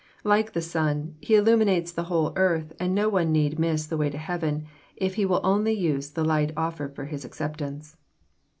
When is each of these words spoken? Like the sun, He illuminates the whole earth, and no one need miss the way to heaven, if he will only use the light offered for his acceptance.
Like 0.23 0.53
the 0.53 0.63
sun, 0.63 1.13
He 1.21 1.35
illuminates 1.35 1.91
the 1.91 2.05
whole 2.05 2.33
earth, 2.35 2.73
and 2.79 2.95
no 2.95 3.07
one 3.07 3.31
need 3.31 3.59
miss 3.59 3.85
the 3.85 3.97
way 3.97 4.09
to 4.09 4.17
heaven, 4.17 4.65
if 4.95 5.13
he 5.13 5.25
will 5.25 5.41
only 5.43 5.73
use 5.73 6.09
the 6.09 6.25
light 6.25 6.51
offered 6.57 6.95
for 6.95 7.05
his 7.05 7.23
acceptance. 7.23 7.97